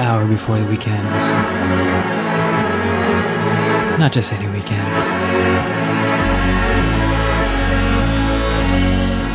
hour 0.00 0.26
before 0.26 0.58
the 0.58 0.64
weekend. 0.64 1.04
Not 3.98 4.12
just 4.12 4.32
any 4.32 4.48
weekend. 4.48 4.86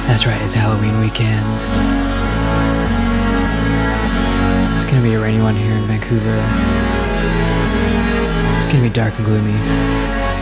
That's 0.08 0.26
right, 0.26 0.42
it's 0.42 0.56
Halloween 0.56 1.00
weekend. 1.00 1.46
It's 4.76 4.86
gonna 4.86 5.04
be 5.04 5.14
a 5.14 5.22
rainy 5.22 5.42
one 5.42 5.56
here 5.56 5.76
in 5.76 5.84
Vancouver. 5.84 6.36
It's 8.58 8.68
gonna 8.68 8.84
be 8.84 8.90
dark 8.90 9.16
and 9.18 9.26
gloomy, 9.26 9.54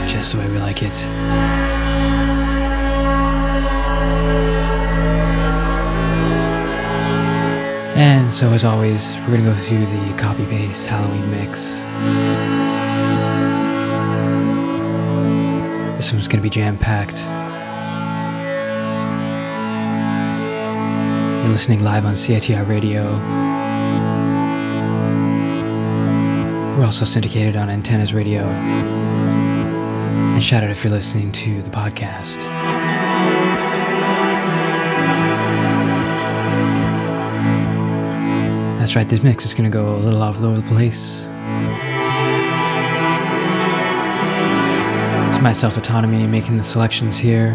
just 0.08 0.32
the 0.32 0.40
way 0.40 0.50
we 0.50 0.60
like 0.60 0.82
it. 0.84 1.73
And 7.96 8.32
so, 8.34 8.50
as 8.50 8.64
always, 8.64 9.16
we're 9.22 9.38
gonna 9.38 9.44
go 9.44 9.54
through 9.54 9.86
the 9.86 10.14
copy 10.18 10.46
paste 10.46 10.88
Halloween 10.88 11.30
mix. 11.30 11.72
This 15.98 16.12
one's 16.12 16.28
gonna 16.28 16.42
be 16.42 16.50
jam 16.50 16.78
packed. 16.78 17.20
You're 21.44 21.52
listening 21.52 21.84
live 21.84 22.06
on 22.06 22.14
CITR 22.14 22.68
Radio. 22.68 23.04
We're 26.78 26.86
also 26.86 27.06
syndicated 27.06 27.56
on 27.56 27.70
Antennas 27.70 28.14
Radio. 28.14 28.42
And 30.34 30.44
shout 30.44 30.64
out 30.64 30.72
if 30.72 30.84
you're 30.84 30.92
listening 30.92 31.32
to 31.34 31.62
the 31.62 31.70
podcast. 31.70 33.03
Right, 38.96 39.10
this 39.10 39.24
mix 39.24 39.44
is 39.44 39.56
to 39.56 39.76
go 39.76 39.96
a 39.96 39.98
little 39.98 40.22
all 40.22 40.46
over 40.46 40.62
the 40.62 40.68
place. 40.68 41.26
It's 45.30 45.42
myself 45.42 45.78
autonomy 45.78 46.28
making 46.28 46.58
the 46.58 46.64
selections 46.64 47.18
here. 47.18 47.54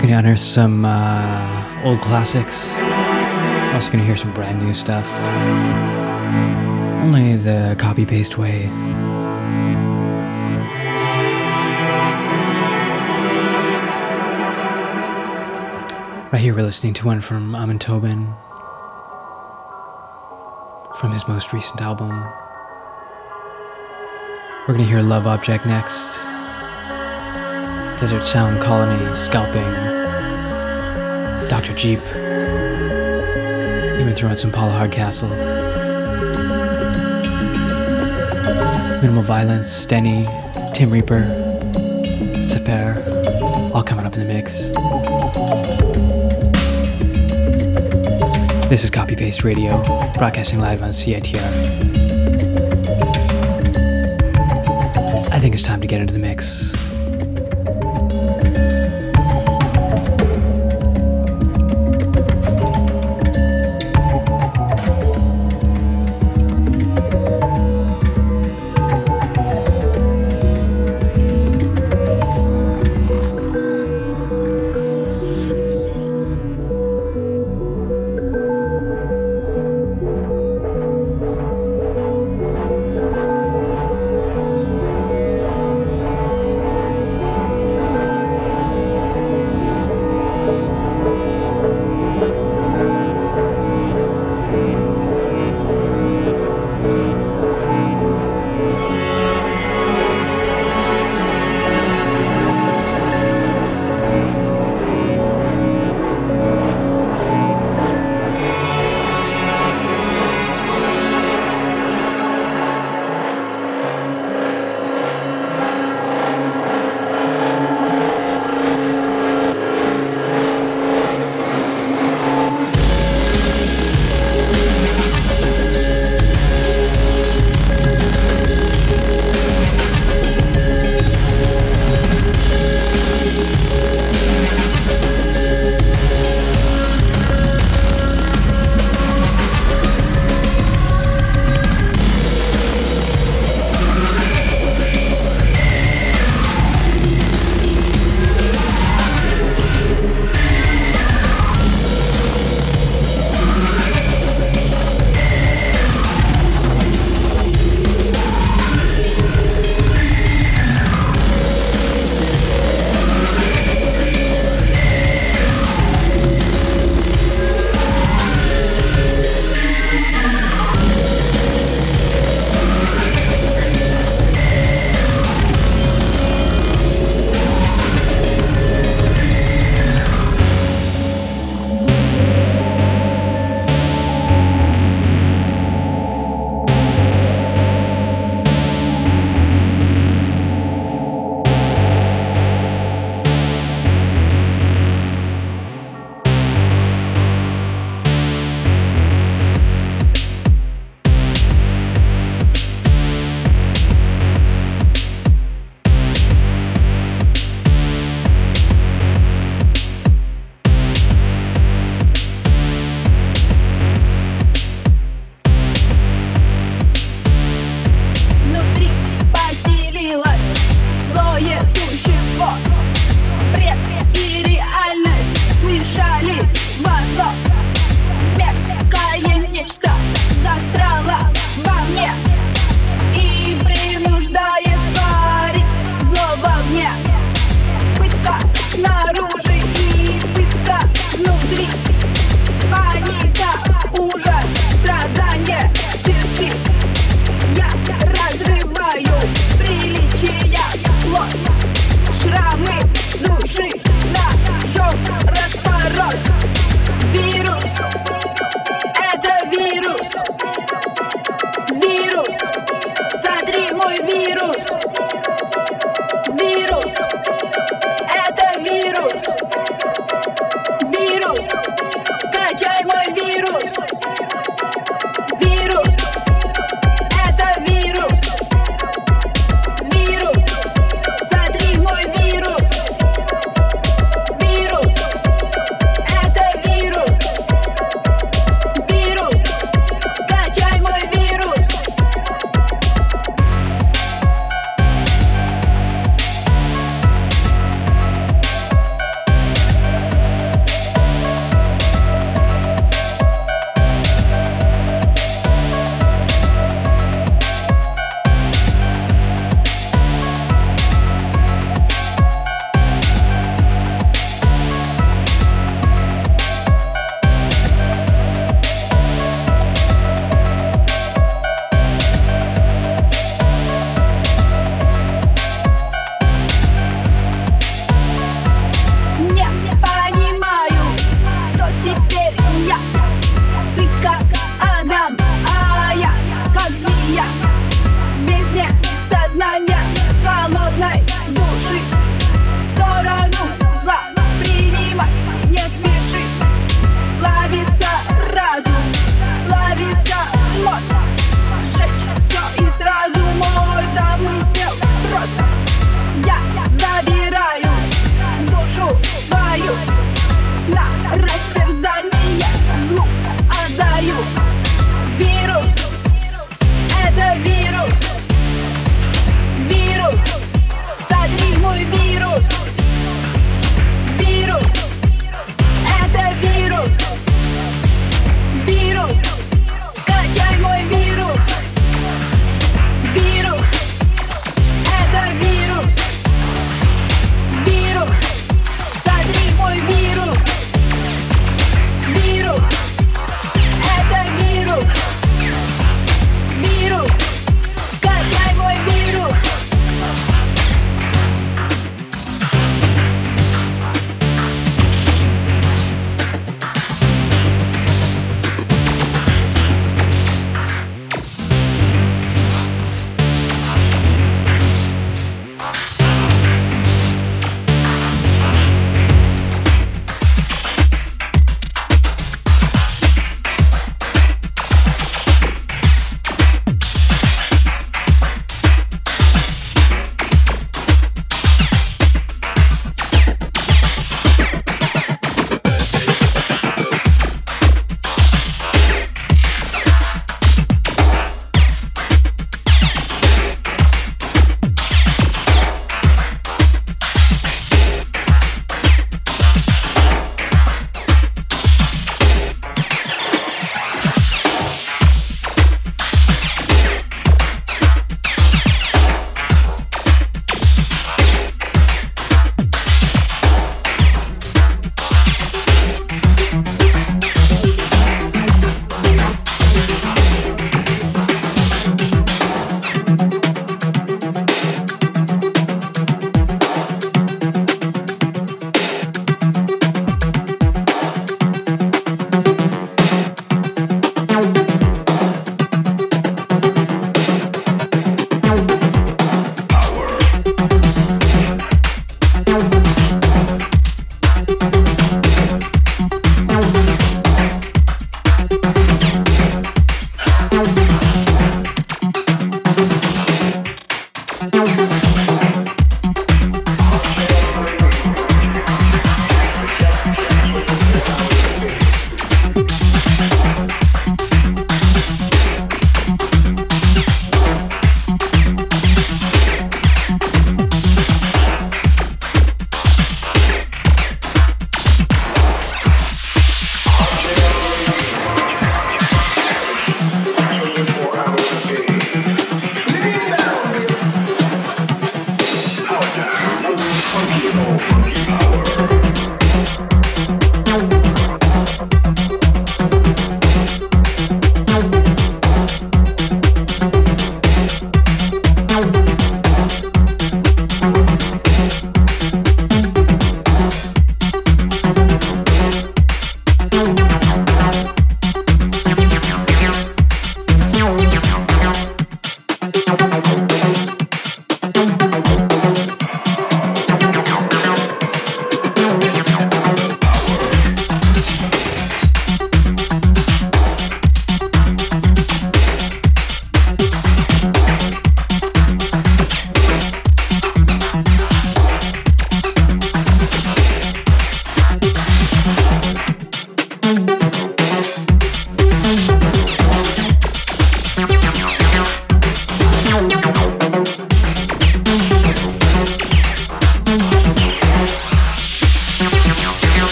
Gonna 0.00 0.16
unearth 0.16 0.38
some 0.38 0.84
uh, 0.84 1.82
old 1.82 2.00
classics. 2.02 2.68
Also 3.74 3.90
gonna 3.90 4.04
hear 4.04 4.16
some 4.16 4.32
brand 4.32 4.64
new 4.64 4.72
stuff. 4.74 5.10
Only 7.02 7.34
the 7.34 7.74
copy 7.80 8.06
paste 8.06 8.38
way. 8.38 8.68
Right 16.30 16.40
here, 16.40 16.54
we're 16.54 16.62
listening 16.62 16.94
to 16.94 17.06
one 17.06 17.20
from 17.20 17.56
Amon 17.56 17.80
Tobin 17.80 18.32
from 21.02 21.10
his 21.10 21.26
most 21.26 21.52
recent 21.52 21.80
album. 21.80 22.10
We're 24.68 24.74
gonna 24.74 24.84
hear 24.84 25.02
Love 25.02 25.26
Object 25.26 25.66
next. 25.66 26.16
Desert 28.00 28.24
Sound 28.24 28.62
Colony, 28.62 29.16
Scalping, 29.16 29.68
Dr. 31.48 31.74
Jeep, 31.74 31.98
even 34.00 34.14
throwing 34.14 34.36
some 34.36 34.52
Paul 34.52 34.70
Hardcastle. 34.70 35.28
Minimal 39.02 39.24
Violence, 39.24 39.84
Stenny, 39.84 40.24
Tim 40.72 40.88
Reaper, 40.88 41.22
Sepehr, 42.36 43.74
all 43.74 43.82
coming 43.82 44.06
up 44.06 44.14
in 44.14 44.20
the 44.20 44.32
mix. 44.32 44.70
This 48.72 48.84
is 48.84 48.90
Copy 48.90 49.14
Paste 49.14 49.44
Radio, 49.44 49.82
broadcasting 50.14 50.58
live 50.58 50.82
on 50.82 50.92
CITR. 50.92 51.36
I 55.30 55.38
think 55.38 55.52
it's 55.52 55.62
time 55.62 55.82
to 55.82 55.86
get 55.86 56.00
into 56.00 56.14
the 56.14 56.18
mix. 56.18 56.81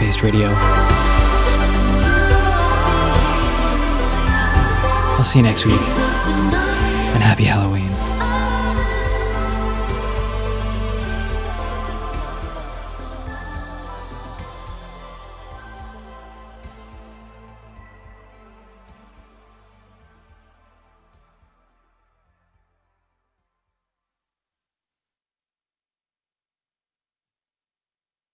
Radio. 0.00 0.48
I'll 5.18 5.24
see 5.24 5.40
you 5.40 5.42
next 5.42 5.66
week, 5.66 5.74
and 5.74 7.22
happy 7.22 7.44
Halloween. 7.44 8.09